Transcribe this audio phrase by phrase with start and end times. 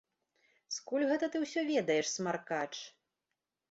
[0.77, 2.69] Скуль гэта ты ўсё ведаеш, смаркач?